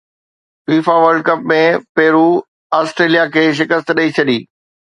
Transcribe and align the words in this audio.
FIFA 0.67 0.95
World 1.01 1.23
Cup 1.27 1.43
۾ 1.51 1.59
Peru 1.95 2.23
Australia 2.81 3.29
کي 3.35 3.47
شڪست 3.61 3.95
ڏئي 3.97 4.15
ڇڏي 4.17 4.39